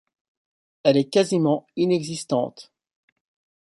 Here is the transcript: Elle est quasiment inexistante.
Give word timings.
Elle 0.83 0.97
est 0.97 1.11
quasiment 1.11 1.67
inexistante. 1.75 2.71